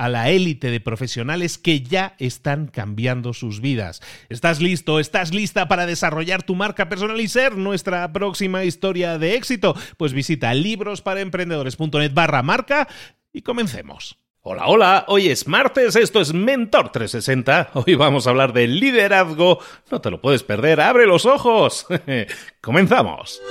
[0.00, 4.00] a la élite de profesionales que ya están cambiando sus vidas.
[4.30, 4.98] ¿Estás listo?
[4.98, 9.76] ¿Estás lista para desarrollar tu marca personal y ser nuestra próxima historia de éxito?
[9.98, 12.88] Pues visita librosparaemprendedores.net barra marca
[13.30, 14.16] y comencemos.
[14.40, 19.58] Hola, hola, hoy es martes, esto es Mentor 360, hoy vamos a hablar de liderazgo,
[19.90, 21.86] no te lo puedes perder, abre los ojos,
[22.62, 23.42] comenzamos.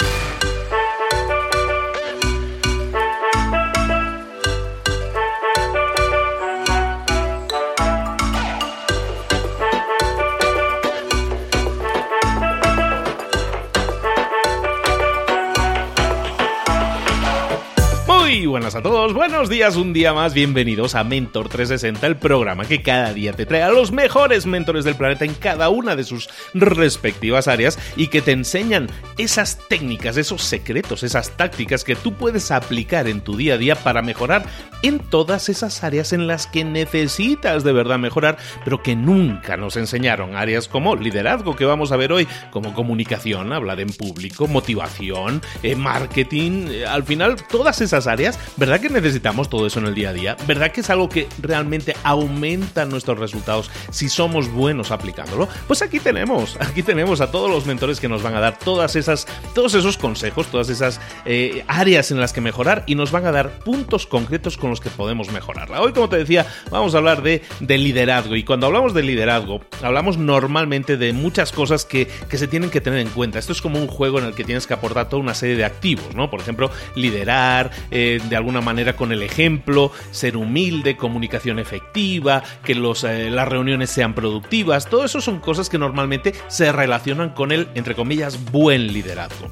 [18.45, 22.81] Buenas a todos, buenos días, un día más, bienvenidos a Mentor 360, el programa que
[22.81, 26.29] cada día te trae a los mejores mentores del planeta en cada una de sus
[26.53, 32.49] respectivas áreas y que te enseñan esas técnicas, esos secretos, esas tácticas que tú puedes
[32.51, 34.45] aplicar en tu día a día para mejorar
[34.83, 39.75] en todas esas áreas en las que necesitas de verdad mejorar, pero que nunca nos
[39.75, 40.35] enseñaron.
[40.35, 45.75] Áreas como liderazgo, que vamos a ver hoy, como comunicación, hablar en público, motivación, eh,
[45.75, 50.09] marketing, eh, al final todas esas áreas ¿verdad que necesitamos todo eso en el día
[50.09, 50.37] a día?
[50.45, 55.47] ¿Verdad que es algo que realmente aumenta nuestros resultados si somos buenos aplicándolo?
[55.67, 58.95] Pues aquí tenemos, aquí tenemos a todos los mentores que nos van a dar todas
[58.95, 63.25] esas, todos esos consejos, todas esas eh, áreas en las que mejorar y nos van
[63.25, 65.81] a dar puntos concretos con los que podemos mejorarla.
[65.81, 69.61] Hoy, como te decía, vamos a hablar de, de liderazgo y cuando hablamos de liderazgo,
[69.81, 73.39] hablamos normalmente de muchas cosas que, que se tienen que tener en cuenta.
[73.39, 75.65] Esto es como un juego en el que tienes que aportar toda una serie de
[75.65, 76.29] activos, ¿no?
[76.29, 82.75] Por ejemplo, liderar, eh, de alguna manera con el ejemplo, ser humilde, comunicación efectiva, que
[82.75, 87.51] los, eh, las reuniones sean productivas, todo eso son cosas que normalmente se relacionan con
[87.51, 89.51] el, entre comillas, buen liderazgo.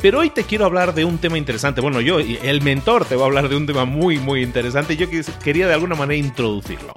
[0.00, 1.80] Pero hoy te quiero hablar de un tema interesante.
[1.80, 4.96] Bueno, yo, el mentor, te voy a hablar de un tema muy, muy interesante.
[4.96, 5.06] Yo
[5.42, 6.92] quería de alguna manera introducirlo.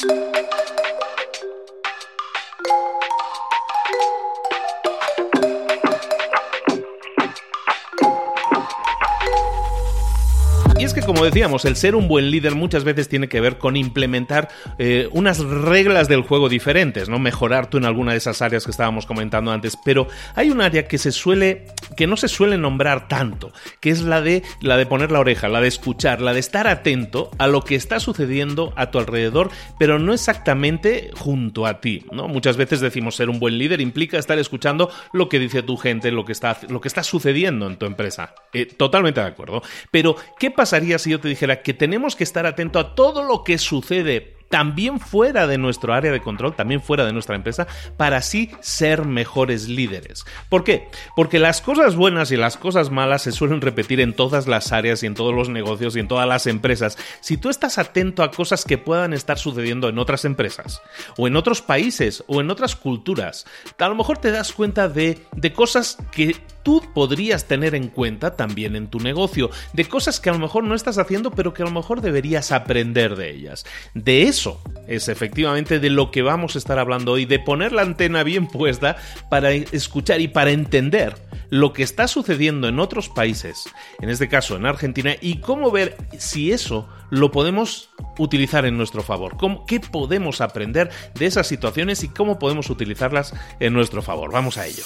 [11.23, 15.39] Decíamos, el ser un buen líder muchas veces tiene que ver con implementar eh, unas
[15.39, 17.19] reglas del juego diferentes, ¿no?
[17.19, 20.87] Mejorar tú en alguna de esas áreas que estábamos comentando antes, pero hay un área
[20.87, 21.65] que se suele,
[21.95, 25.47] que no se suele nombrar tanto, que es la de, la de poner la oreja,
[25.47, 29.49] la de escuchar, la de estar atento a lo que está sucediendo a tu alrededor,
[29.79, 32.27] pero no exactamente junto a ti, ¿no?
[32.27, 36.11] Muchas veces decimos ser un buen líder implica estar escuchando lo que dice tu gente,
[36.11, 38.33] lo que está, lo que está sucediendo en tu empresa.
[38.53, 39.61] Eh, totalmente de acuerdo.
[39.91, 43.43] Pero, ¿qué pasaría si yo te dijera que tenemos que estar atento a todo lo
[43.43, 47.65] que sucede también fuera de nuestro área de control, también fuera de nuestra empresa,
[47.97, 50.25] para así ser mejores líderes.
[50.49, 50.89] ¿Por qué?
[51.15, 55.01] Porque las cosas buenas y las cosas malas se suelen repetir en todas las áreas
[55.01, 56.97] y en todos los negocios y en todas las empresas.
[57.21, 60.81] Si tú estás atento a cosas que puedan estar sucediendo en otras empresas,
[61.17, 63.45] o en otros países, o en otras culturas,
[63.79, 68.35] a lo mejor te das cuenta de, de cosas que tú podrías tener en cuenta
[68.35, 71.63] también en tu negocio, de cosas que a lo mejor no estás haciendo, pero que
[71.63, 73.65] a lo mejor deberías aprender de ellas.
[73.93, 77.81] De eso es efectivamente de lo que vamos a estar hablando hoy, de poner la
[77.81, 78.97] antena bien puesta
[79.29, 81.15] para escuchar y para entender
[81.51, 83.69] lo que está sucediendo en otros países,
[83.99, 89.03] en este caso en Argentina, y cómo ver si eso lo podemos utilizar en nuestro
[89.03, 89.35] favor.
[89.67, 94.31] ¿Qué podemos aprender de esas situaciones y cómo podemos utilizarlas en nuestro favor?
[94.31, 94.85] Vamos a ello.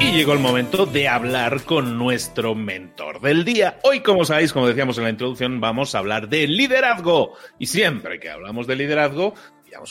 [0.00, 3.78] Y llegó el momento de hablar con nuestro mentor del día.
[3.82, 7.34] Hoy, como sabéis, como decíamos en la introducción, vamos a hablar de liderazgo.
[7.58, 9.34] Y siempre que hablamos de liderazgo,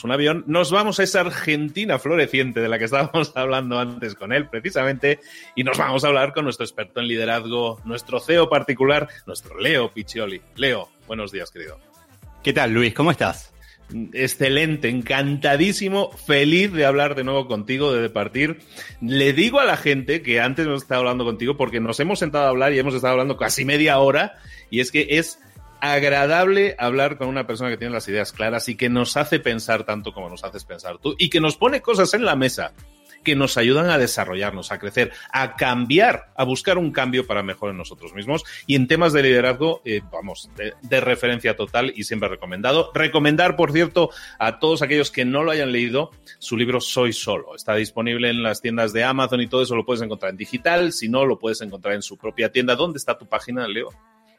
[0.02, 4.32] un avión, nos vamos a esa Argentina floreciente de la que estábamos hablando antes con
[4.32, 5.20] él, precisamente,
[5.54, 9.90] y nos vamos a hablar con nuestro experto en liderazgo, nuestro CEO particular, nuestro Leo
[9.90, 10.40] Piccioli.
[10.56, 11.78] Leo, buenos días, querido.
[12.42, 12.92] ¿Qué tal, Luis?
[12.94, 13.53] ¿Cómo estás?
[14.12, 18.58] Excelente, encantadísimo, feliz de hablar de nuevo contigo, de partir.
[19.00, 22.46] Le digo a la gente que antes hemos estado hablando contigo porque nos hemos sentado
[22.46, 24.34] a hablar y hemos estado hablando casi media hora
[24.68, 25.38] y es que es
[25.80, 29.84] agradable hablar con una persona que tiene las ideas claras y que nos hace pensar
[29.84, 32.72] tanto como nos haces pensar tú y que nos pone cosas en la mesa
[33.24, 37.70] que nos ayudan a desarrollarnos, a crecer, a cambiar, a buscar un cambio para mejor
[37.70, 38.44] en nosotros mismos.
[38.66, 42.92] Y en temas de liderazgo, eh, vamos, de, referencia total y siempre recomendado.
[42.94, 47.56] Recomendar, por cierto, a todos aquellos que no lo hayan leído, su libro Soy Solo.
[47.56, 50.92] Está disponible en las tiendas de Amazon y todo eso lo puedes encontrar en digital.
[50.92, 52.76] Si no, lo puedes encontrar en su propia tienda.
[52.76, 53.88] ¿Dónde está tu página, Leo?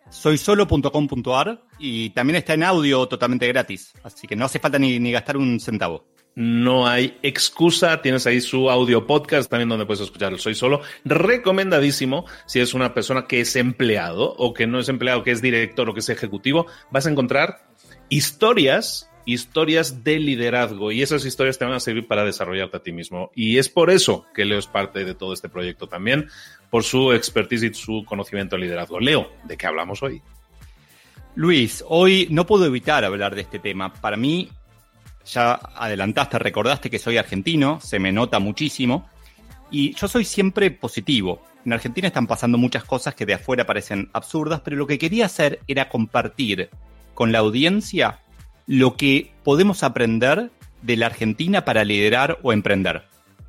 [0.07, 5.35] soysolo.com.ar y también está en audio totalmente gratis, así que no hace falta ni gastar
[5.35, 6.05] un centavo
[6.35, 8.01] no hay excusa.
[8.01, 10.81] Tienes ahí su audio podcast también donde puedes escuchar el Soy Solo.
[11.05, 15.41] Recomendadísimo si es una persona que es empleado o que no es empleado, que es
[15.41, 16.67] director o que es ejecutivo.
[16.91, 17.67] Vas a encontrar
[18.09, 22.91] historias, historias de liderazgo y esas historias te van a servir para desarrollarte a ti
[22.91, 23.31] mismo.
[23.33, 26.27] Y es por eso que Leo es parte de todo este proyecto también,
[26.69, 28.99] por su expertise y su conocimiento de liderazgo.
[28.99, 30.21] Leo, ¿de qué hablamos hoy?
[31.35, 33.93] Luis, hoy no puedo evitar hablar de este tema.
[33.93, 34.49] Para mí
[35.25, 39.09] ya adelantaste, recordaste que soy argentino, se me nota muchísimo.
[39.71, 41.41] Y yo soy siempre positivo.
[41.65, 45.25] En Argentina están pasando muchas cosas que de afuera parecen absurdas, pero lo que quería
[45.25, 46.69] hacer era compartir
[47.13, 48.19] con la audiencia
[48.67, 50.51] lo que podemos aprender
[50.81, 53.03] de la Argentina para liderar o emprender.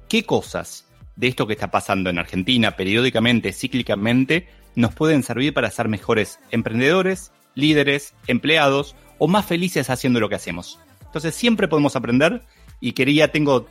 [0.08, 0.86] ¿Qué cosas
[1.16, 6.38] de esto que está pasando en Argentina periódicamente, cíclicamente, nos pueden servir para ser mejores
[6.50, 10.78] emprendedores, líderes, empleados o más felices haciendo lo que hacemos?
[11.06, 12.42] Entonces siempre podemos aprender
[12.80, 13.66] y quería, tengo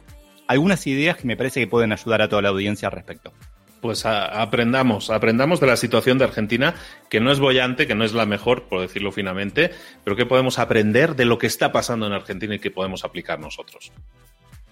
[0.47, 3.33] algunas ideas que me parece que pueden ayudar a toda la audiencia al respecto.
[3.81, 6.73] Pues aprendamos, aprendamos de la situación de Argentina,
[7.07, 9.71] que no es bollante, que no es la mejor, por decirlo finamente,
[10.03, 13.39] pero que podemos aprender de lo que está pasando en Argentina y que podemos aplicar
[13.39, 13.91] nosotros.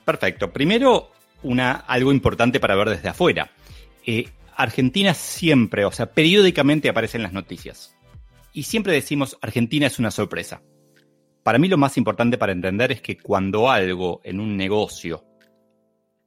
[0.04, 0.52] Perfecto.
[0.52, 1.12] Primero,
[1.44, 3.52] una, algo importante para ver desde afuera.
[4.06, 7.96] Eh, Argentina siempre, o sea, periódicamente aparece en las noticias.
[8.52, 10.62] Y siempre decimos, Argentina es una sorpresa.
[11.44, 15.26] Para mí lo más importante para entender es que cuando algo en un negocio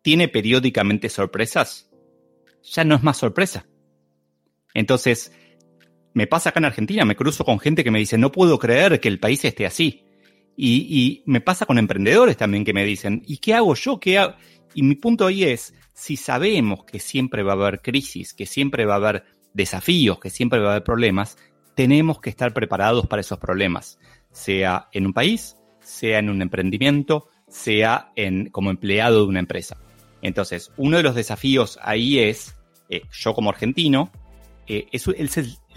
[0.03, 1.91] tiene periódicamente sorpresas,
[2.63, 3.67] ya no es más sorpresa.
[4.75, 5.33] Entonces,
[6.13, 9.01] me pasa acá en Argentina, me cruzo con gente que me dice, no puedo creer
[9.01, 10.05] que el país esté así.
[10.59, 13.99] Y, me pasa con emprendedores también que me dicen, ¿y qué hago yo?
[13.99, 14.23] ¿Qué
[14.75, 18.87] Y mi punto ahí es, si sabemos que siempre va a haber crisis, que siempre
[18.87, 21.37] va a haber desafíos, que siempre va a haber problemas,
[21.75, 23.99] tenemos que estar preparados para esos problemas
[24.37, 29.79] sea en un país, sea en un emprendimiento, sea en, como empleado de una empresa.
[30.21, 32.55] Entonces, uno de los desafíos ahí es,
[32.91, 34.11] eh, yo como argentino,
[34.67, 35.31] eh, es el,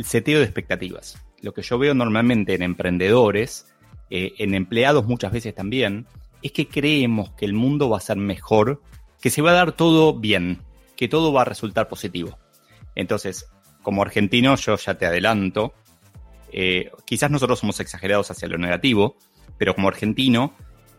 [0.04, 1.18] seteo de expectativas.
[1.42, 3.66] Lo que yo veo normalmente en emprendedores,
[4.10, 6.06] eh, en empleados muchas veces también,
[6.42, 8.82] es que creemos que el mundo va a ser mejor,
[9.22, 10.64] que se va a dar todo bien,
[10.98, 12.38] que todo va a resultar positivo.
[12.96, 13.50] Entonces,
[13.84, 15.74] como argentino, yo ya te adelanto,
[16.52, 19.18] eh, quizás nosotros somos exagerados hacia lo negativo,
[19.58, 20.56] pero como argentino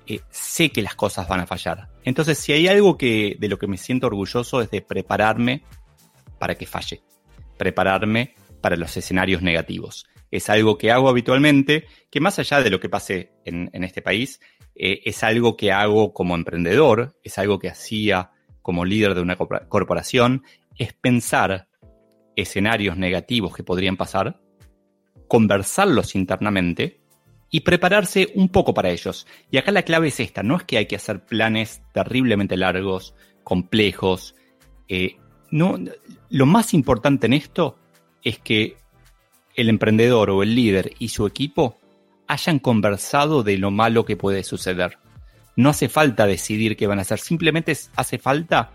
[0.07, 1.89] eh, sé que las cosas van a fallar.
[2.05, 5.63] Entonces, si hay algo que de lo que me siento orgulloso es de prepararme
[6.39, 7.03] para que falle,
[7.57, 10.07] prepararme para los escenarios negativos.
[10.31, 14.41] Es algo que hago habitualmente, que más allá de lo que pase en, este país,
[14.75, 18.31] eh, es algo que hago como emprendedor, es algo que hacía
[18.63, 20.45] como líder de una corporación,
[20.77, 21.69] es pensar
[22.37, 24.41] escenarios negativos que podrían pasar
[25.31, 26.99] conversarlos internamente
[27.51, 29.29] y prepararse un poco para ellos.
[29.49, 33.15] Y acá la clave es esta, no es que hay que hacer planes terriblemente largos,
[33.45, 34.35] complejos.
[34.89, 35.19] Eh,
[35.53, 35.79] no,
[36.31, 37.79] lo más importante en esto
[38.25, 38.77] es que
[39.55, 41.79] el emprendedor o el líder y su equipo
[42.27, 44.99] hayan conversado de lo malo que puede suceder.
[45.55, 48.73] No hace falta decidir qué van a hacer, simplemente hace falta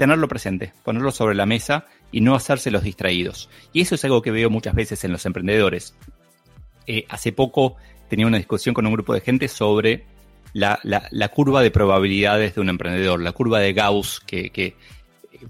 [0.00, 3.50] tenerlo presente, ponerlo sobre la mesa y no hacerse los distraídos.
[3.74, 5.94] Y eso es algo que veo muchas veces en los emprendedores.
[6.86, 7.76] Eh, hace poco
[8.08, 10.06] tenía una discusión con un grupo de gente sobre
[10.54, 10.80] la,
[11.34, 14.74] curva de probabilidades de un emprendedor, la curva de Gauss que,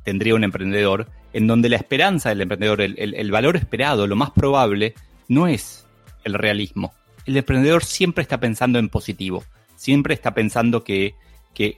[0.03, 4.95] tendría un emprendedor, en donde la esperanza del emprendedor, el, valor esperado, lo más probable,
[5.29, 5.87] no es
[6.25, 6.93] el realismo.
[7.25, 9.45] El emprendedor siempre está pensando en positivo,
[9.77, 11.15] siempre está pensando que,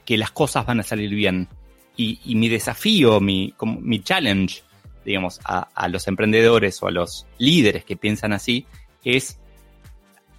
[0.08, 1.48] las cosas van a salir bien.
[1.96, 4.62] Y, mi desafío, mi, mi challenge,
[5.04, 8.66] digamos, a, a, los emprendedores o a los líderes que piensan así,
[9.04, 9.38] es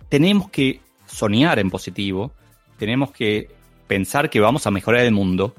[0.09, 2.33] tenemos que soñar en positivo,
[2.77, 3.49] tenemos que
[3.87, 5.55] pensar que vamos a mejorar el mundo,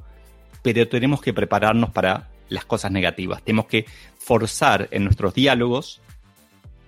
[0.63, 3.43] pero tenemos que prepararnos para las cosas negativas.
[3.43, 3.87] Tenemos que
[4.19, 6.01] forzar en nuestros diálogos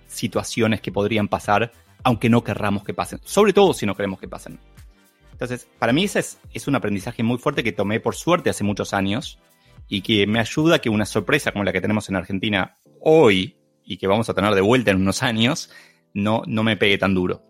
[0.07, 1.71] situaciones que podrían pasar,
[2.03, 4.59] aunque no querramos que pasen, sobre todo si no queremos que pasen.
[5.37, 8.91] Entonces, para mí ese es, un aprendizaje muy fuerte que tomé por suerte hace muchos
[8.95, 9.37] años
[9.87, 13.55] y que me ayuda a que una sorpresa como la que tenemos en Argentina hoy
[13.85, 15.69] y que vamos a tener de vuelta en unos años,
[16.15, 17.43] no, no me pegue tan duro.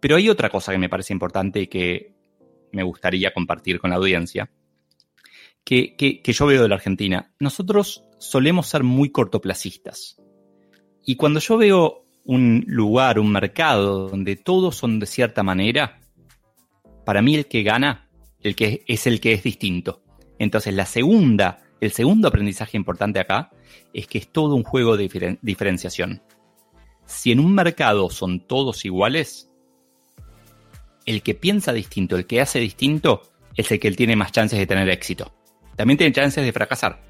[0.00, 2.16] Pero hay otra cosa que me parece importante y que
[2.72, 4.50] me gustaría compartir con la audiencia,
[5.64, 7.32] que, yo veo de la Argentina.
[7.38, 10.20] Nosotros solemos ser muy cortoplacistas.
[11.06, 16.00] Y cuando yo veo un lugar, un mercado donde todos son de cierta manera,
[17.04, 18.04] para mí el que gana
[18.44, 20.02] el que es el que es distinto.
[20.38, 23.50] Entonces la segunda, el segundo aprendizaje importante acá
[23.92, 26.22] es que es todo un juego de diferenciación.
[27.06, 29.50] Si en un mercado son todos iguales,
[31.06, 33.22] el que piensa distinto, el que hace distinto,
[33.56, 35.34] es el que tiene más chances de tener éxito.
[35.76, 37.02] También tiene chances de fracasar.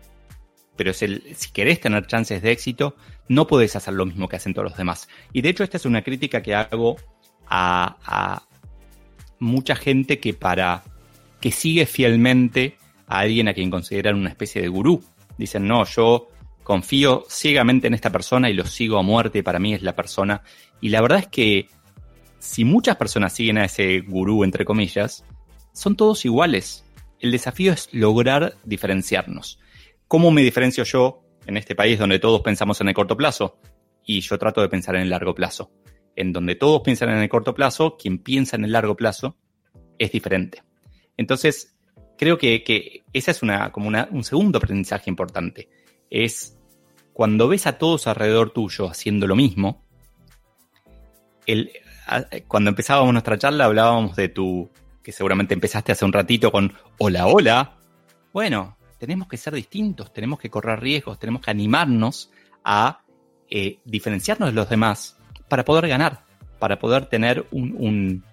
[0.76, 2.96] Pero es el, si querés tener chances de éxito,
[3.28, 5.08] no podés hacer lo mismo que hacen todos los demás.
[5.32, 6.96] Y de hecho, esta es una crítica que hago
[7.46, 8.48] a, a
[9.44, 10.82] mucha gente que para
[11.40, 15.04] que sigue fielmente a alguien a quien consideran una especie de gurú.
[15.36, 16.28] Dicen, no, yo
[16.62, 20.42] confío ciegamente en esta persona y lo sigo a muerte, para mí es la persona.
[20.80, 21.68] Y la verdad es que
[22.38, 25.24] si muchas personas siguen a ese gurú, entre comillas,
[25.72, 26.84] son todos iguales.
[27.20, 29.58] El desafío es lograr diferenciarnos.
[30.08, 33.58] ¿Cómo me diferencio yo en este país donde todos pensamos en el corto plazo?
[34.04, 35.70] Y yo trato de pensar en el largo plazo.
[36.16, 39.37] En donde todos piensan en el corto plazo, quien piensa en el largo plazo
[39.99, 40.62] es diferente.
[41.16, 41.76] Entonces,
[42.18, 45.68] creo que, que ese es una, como un segundo aprendizaje importante.
[46.11, 46.59] Es
[47.12, 49.85] cuando ves a todos alrededor tuyo haciendo lo mismo,
[52.49, 54.71] cuando empezábamos nuestra charla hablábamos de tu,
[55.02, 57.76] que seguramente empezaste hace un ratito con hola, hola.
[58.33, 62.30] Bueno, tenemos que ser distintos, tenemos que correr riesgos, tenemos que animarnos
[62.64, 63.02] a
[63.49, 65.18] eh, diferenciarnos de los demás
[65.54, 66.25] para poder ganar,
[66.58, 68.25] para poder tener un,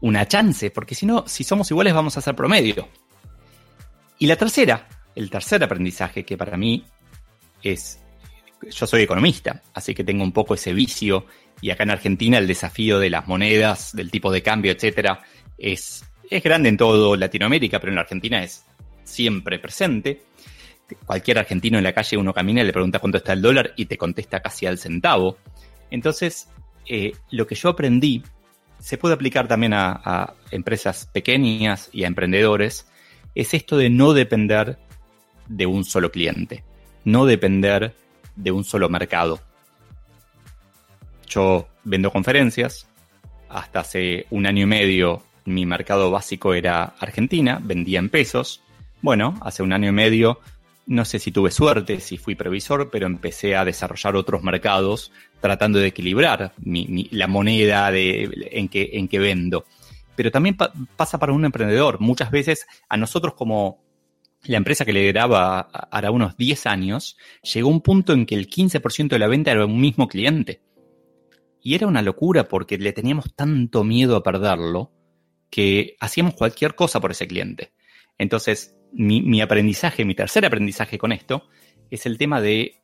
[0.00, 2.88] una chance, porque si no, si somos iguales vamos a ser promedio.
[4.18, 6.84] Y la tercera, el tercer aprendizaje que para mí
[7.62, 8.00] es,
[8.68, 11.26] yo soy economista, así que tengo un poco ese vicio
[11.60, 15.22] y acá en Argentina el desafío de las monedas, del tipo de cambio, etcétera,
[15.56, 18.64] es, es grande en todo Latinoamérica, pero en Argentina es
[19.04, 20.24] siempre presente.
[21.06, 23.84] Cualquier argentino en la calle uno camina y le pregunta cuánto está el dólar y
[23.84, 25.38] te contesta casi al centavo.
[25.90, 26.48] Entonces,
[26.86, 28.22] eh, lo que yo aprendí
[28.78, 32.86] se puede aplicar también a, a, empresas pequeñas y a emprendedores,
[33.34, 34.78] es esto de no depender
[35.48, 36.64] de un solo cliente,
[37.04, 37.94] no depender
[38.36, 39.40] de un solo mercado.
[41.26, 42.86] Yo vendo conferencias.
[43.48, 48.62] Hasta hace un año y medio mi mercado básico era Argentina, vendía en pesos.
[49.02, 50.40] Bueno, hace un año y medio,
[50.86, 55.78] no sé si tuve suerte, si fui previsor, pero empecé a desarrollar otros mercados tratando
[55.78, 59.64] de equilibrar la moneda en, que, en que vendo.
[60.16, 60.56] Pero también
[60.96, 62.00] pasa para un emprendedor.
[62.00, 63.82] Muchas veces a nosotros como
[64.44, 68.48] la empresa que le graba hará unos 10 años, llegó un punto en que el
[68.48, 70.62] 15% de la venta era un mismo cliente.
[71.62, 74.92] Y era una locura porque le teníamos tanto miedo a perderlo
[75.50, 77.72] que hacíamos cualquier cosa por ese cliente.
[78.16, 81.44] Entonces, mi, aprendizaje, mi tercer aprendizaje con esto,
[81.90, 82.76] es el tema de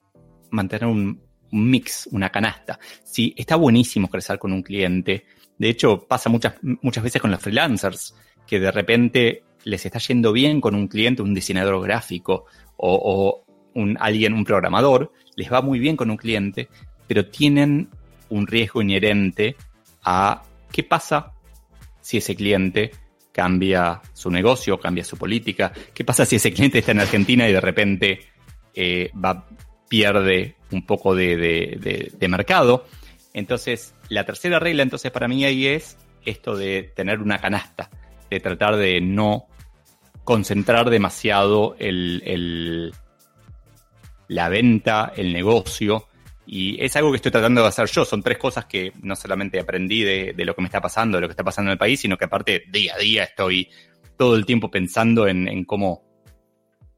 [0.50, 2.78] mantener un, mix, una canasta.
[3.04, 5.24] Sí, está buenísimo crecer con un cliente.
[5.58, 8.14] De hecho, pasa muchas, muchas veces con los freelancers,
[8.46, 12.46] que de repente les está yendo bien con un cliente, un diseñador gráfico
[12.76, 13.44] o, o
[13.74, 16.68] un, alguien, un programador, les va muy bien con un cliente,
[17.06, 17.88] pero tienen
[18.28, 19.56] un riesgo inherente
[20.04, 21.32] a qué pasa
[22.00, 22.92] si ese cliente
[23.36, 27.52] cambia su negocio, cambia su política, qué pasa si ese cliente está en Argentina y
[27.52, 28.20] de repente
[28.72, 29.46] eh, va,
[29.90, 32.86] pierde un poco de, mercado.
[33.34, 37.90] Entonces, la tercera regla entonces para mí ahí es esto de tener una canasta,
[38.30, 39.48] de tratar de no
[40.24, 42.94] concentrar demasiado el,
[44.28, 46.08] la venta, el negocio.
[46.46, 48.04] Y es algo que estoy tratando de hacer yo.
[48.04, 51.22] Son tres cosas que no solamente aprendí de, de, lo que me está pasando, de
[51.22, 53.68] lo que está pasando en el país, sino que aparte día a día estoy
[54.16, 56.04] todo el tiempo pensando en, en cómo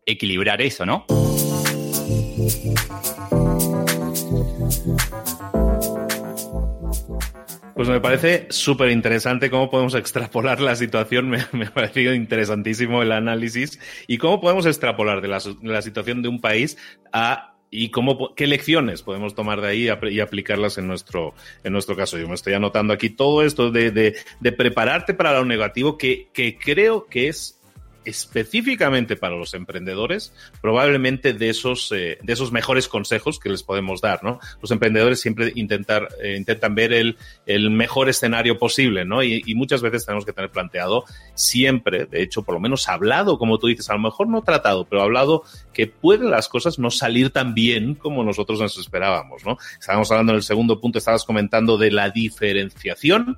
[0.04, 1.06] equilibrar eso, ¿no?
[7.78, 11.30] Pues me parece súper interesante cómo podemos extrapolar la situación.
[11.52, 13.78] Me, ha parecido interesantísimo el análisis.
[14.08, 16.76] Y cómo podemos extrapolar de la, situación de un país
[17.12, 21.34] a y cómo, qué lecciones podemos tomar de ahí y aplicarlas en nuestro,
[21.64, 22.18] en nuestro caso.
[22.18, 26.28] Yo me estoy anotando aquí todo esto de, de, de prepararte para lo negativo, que,
[26.32, 27.57] que creo que es
[28.08, 34.00] específicamente para los emprendedores, probablemente de esos, eh, de esos mejores consejos que les podemos
[34.00, 34.40] dar, ¿no?
[34.62, 39.22] Los emprendedores siempre intentar, eh, intentan ver el, el, mejor escenario posible, ¿no?
[39.22, 43.58] Y, muchas veces tenemos que tener planteado siempre, de hecho, por lo menos hablado, como
[43.58, 47.30] tú dices, a lo mejor no tratado, pero hablado que pueden las cosas no salir
[47.30, 49.58] tan bien como nosotros nos esperábamos, ¿no?
[49.78, 53.36] Estábamos hablando en el segundo punto, estabas comentando de la diferenciación,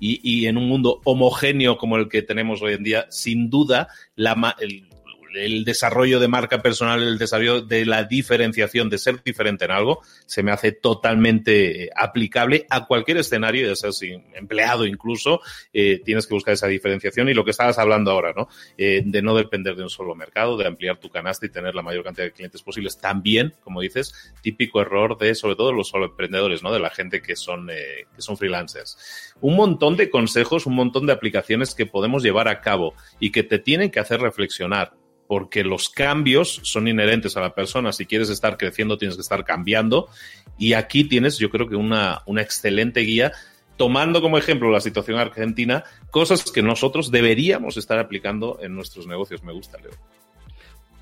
[0.00, 3.88] y, y, en un mundo homogéneo como el que tenemos hoy en día, sin duda,
[4.16, 4.88] la, el,
[5.34, 10.00] el desarrollo de marca personal, el desarrollo de la diferenciación, de ser diferente en algo,
[10.26, 14.00] se me hace totalmente eh, aplicable a cualquier escenario, ya seas
[14.34, 15.40] empleado incluso,
[15.72, 18.48] eh, tienes que buscar esa diferenciación y lo que estabas hablando ahora, ¿no?
[18.76, 21.82] Eh, de no depender de un solo mercado, de ampliar tu canasta y tener la
[21.82, 22.98] mayor cantidad de clientes posibles.
[22.98, 26.72] También, como dices, típico error de, sobre todo, los solo emprendedores, ¿no?
[26.72, 29.34] De la gente que son, eh, que son freelancers.
[29.40, 33.42] Un montón de consejos, un montón de aplicaciones que podemos llevar a cabo y que
[33.42, 35.01] te tienen que hacer reflexionar
[35.32, 37.90] porque los cambios son inherentes a la persona.
[37.94, 40.10] Si quieres estar creciendo, tienes que estar cambiando.
[40.58, 43.32] Y aquí tienes, yo creo que una, una excelente guía
[43.78, 49.42] tomando como ejemplo la situación argentina, cosas que nosotros deberíamos estar aplicando en nuestros negocios.
[49.42, 49.92] Me gusta, Leo.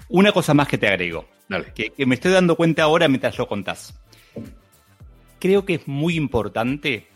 [0.09, 1.73] Una cosa más que te agrego, Dale.
[1.75, 4.01] Que, que me estoy dando cuenta ahora mientras lo contás.
[5.41, 7.09] Creo que es muy importante,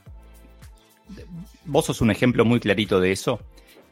[1.64, 3.38] vos sos un ejemplo muy clarito de eso,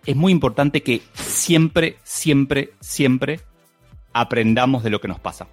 [0.06, 3.40] es muy importante que siempre, siempre, siempre
[4.12, 5.48] aprendamos de lo que nos pasa.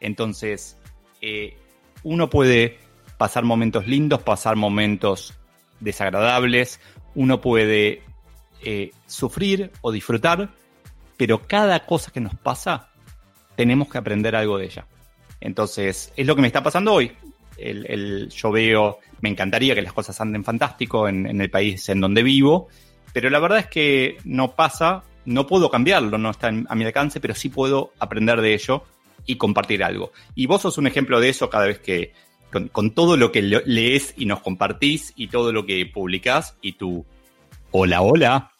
[0.00, 0.76] Entonces,
[1.20, 1.56] eh,
[2.02, 2.78] uno puede
[3.16, 5.34] pasar momentos lindos, pasar momentos
[5.80, 6.80] desagradables,
[7.14, 8.02] uno puede
[8.62, 10.50] eh, sufrir o disfrutar,
[11.16, 12.90] pero cada cosa que nos pasa,
[13.54, 14.86] tenemos que aprender algo de ella.
[15.40, 17.12] Entonces, es lo que me está pasando hoy.
[17.56, 22.22] El, yo veo, me encantaría que las cosas anden fantástico en el país en donde
[22.22, 22.68] vivo,
[23.16, 27.18] pero la verdad es que no pasa, no puedo cambiarlo, no está a mi alcance,
[27.18, 28.82] pero sí puedo aprender de ello
[29.24, 30.12] y compartir algo.
[30.34, 32.12] Y vos sos un ejemplo de eso cada vez que,
[32.50, 37.06] con, todo lo que lees y nos compartís y todo lo que publicás y tu
[37.70, 38.52] hola, hola.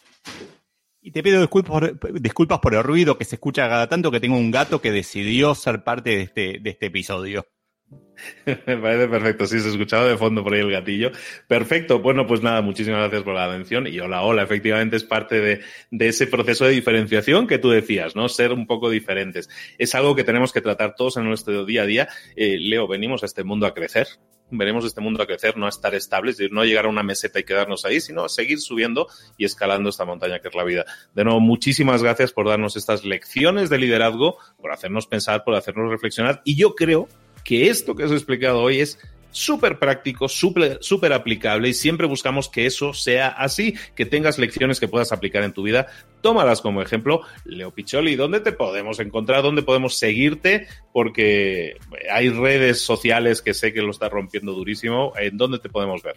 [1.02, 4.20] Y te pido disculpas por, disculpas por el ruido que se escucha cada tanto que
[4.20, 7.46] tengo un gato que decidió ser parte de este, de este episodio.
[8.46, 9.46] Me parece perfecto.
[9.46, 11.10] Sí, se escuchaba de fondo por ahí el gatillo.
[11.46, 12.00] Perfecto.
[12.00, 13.86] Bueno, pues nada, muchísimas gracias por la atención.
[13.86, 18.16] Y hola, hola, efectivamente es parte de, de, ese proceso de diferenciación que tú decías,
[18.16, 18.28] ¿no?
[18.28, 19.48] Ser un poco diferentes.
[19.78, 22.08] Es algo que tenemos que tratar todos en nuestro día a día.
[22.36, 24.06] Eh, Leo, venimos a este mundo a crecer.
[24.48, 27.02] Venimos a este mundo a crecer, no a estar estables, no a llegar a una
[27.02, 30.62] meseta y quedarnos ahí, sino a seguir subiendo y escalando esta montaña que es la
[30.62, 30.84] vida.
[31.16, 35.90] De nuevo, muchísimas gracias por darnos estas lecciones de liderazgo, por hacernos pensar, por hacernos
[35.90, 36.42] reflexionar.
[36.44, 37.08] Y yo creo
[37.46, 38.98] que esto que os he explicado hoy es
[39.30, 44.88] súper práctico, súper aplicable y siempre buscamos que eso sea así, que tengas lecciones que
[44.88, 45.86] puedas aplicar en tu vida.
[46.22, 47.20] Tómalas como ejemplo.
[47.44, 49.42] Leo Picholi, ¿dónde te podemos encontrar?
[49.42, 50.66] ¿Dónde podemos seguirte?
[50.92, 51.76] Porque
[52.10, 55.12] hay redes sociales que sé que lo está rompiendo durísimo.
[55.16, 56.16] ¿En dónde te podemos ver?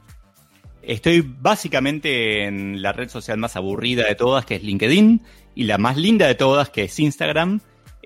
[0.82, 5.22] Estoy básicamente en la red social más aburrida de todas, que es LinkedIn,
[5.54, 7.60] y la más linda de todas, que es Instagram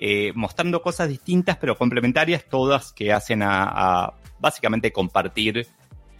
[0.05, 5.65] eh, mostrando cosas distintas pero complementarias, todas que hacen a, a básicamente compartir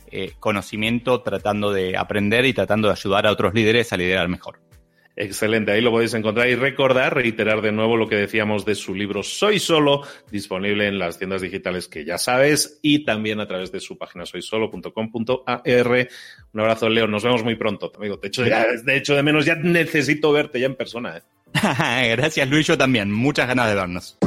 [0.09, 4.61] eh, conocimiento, tratando de aprender y tratando de ayudar a otros líderes a liderar mejor.
[5.17, 8.95] Excelente, ahí lo podéis encontrar y recordar, reiterar de nuevo lo que decíamos de su
[8.95, 13.69] libro Soy Solo, disponible en las tiendas digitales que ya sabes y también a través
[13.73, 16.07] de su página soysolo.com.ar.
[16.53, 18.15] Un abrazo, Leo, nos vemos muy pronto, amigo.
[18.15, 21.17] De hecho, de, hecho, de menos ya necesito verte ya en persona.
[21.17, 21.21] ¿eh?
[21.61, 23.11] Gracias, Luis, yo también.
[23.11, 24.17] Muchas ganas de vernos.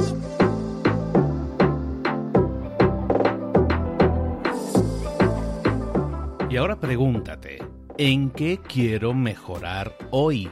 [6.48, 7.58] Y ahora pregúntate,
[7.98, 10.48] ¿en qué quiero mejorar hoy?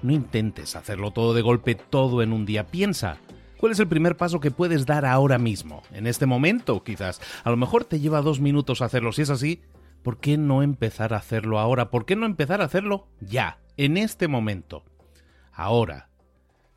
[0.00, 2.68] No intentes hacerlo todo de golpe, todo en un día.
[2.68, 3.16] Piensa,
[3.56, 5.82] ¿cuál es el primer paso que puedes dar ahora mismo?
[5.92, 7.20] En este momento, quizás.
[7.42, 9.10] A lo mejor te lleva dos minutos hacerlo.
[9.10, 9.60] Si es así,
[10.04, 11.90] ¿por qué no empezar a hacerlo ahora?
[11.90, 14.84] ¿Por qué no empezar a hacerlo ya, en este momento?
[15.52, 16.09] Ahora,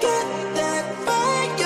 [0.00, 1.65] get that fire.